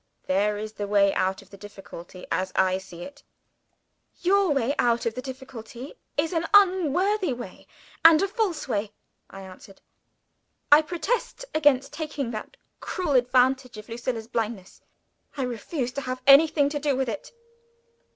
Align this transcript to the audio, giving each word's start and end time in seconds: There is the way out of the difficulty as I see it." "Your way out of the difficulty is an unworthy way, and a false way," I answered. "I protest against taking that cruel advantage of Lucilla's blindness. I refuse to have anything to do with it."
There 0.25 0.57
is 0.57 0.73
the 0.73 0.87
way 0.87 1.13
out 1.13 1.43
of 1.43 1.51
the 1.51 1.57
difficulty 1.57 2.25
as 2.31 2.51
I 2.55 2.79
see 2.79 3.03
it." 3.03 3.21
"Your 4.21 4.49
way 4.49 4.73
out 4.79 5.05
of 5.05 5.13
the 5.13 5.21
difficulty 5.21 5.93
is 6.17 6.33
an 6.33 6.47
unworthy 6.55 7.33
way, 7.33 7.67
and 8.03 8.19
a 8.19 8.27
false 8.27 8.67
way," 8.67 8.93
I 9.29 9.41
answered. 9.43 9.79
"I 10.71 10.81
protest 10.81 11.45
against 11.53 11.93
taking 11.93 12.31
that 12.31 12.57
cruel 12.79 13.13
advantage 13.13 13.77
of 13.77 13.89
Lucilla's 13.89 14.27
blindness. 14.27 14.81
I 15.37 15.43
refuse 15.43 15.91
to 15.91 16.01
have 16.01 16.23
anything 16.25 16.67
to 16.69 16.79
do 16.79 16.95
with 16.95 17.07
it." 17.07 17.31